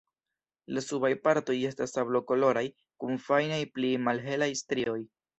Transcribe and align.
La 0.75 0.81
subaj 0.83 1.09
partoj 1.25 1.55
estas 1.71 1.93
sablokoloraj 1.97 2.63
kun 3.03 3.19
fajnaj 3.27 3.59
pli 3.75 3.91
malhelaj 4.07 4.49
strioj. 4.63 4.97